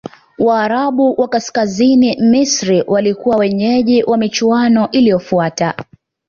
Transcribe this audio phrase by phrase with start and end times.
[0.39, 5.75] waarabu wa kaskazini misri walikuwa wenyeji wa michuano iliyofuata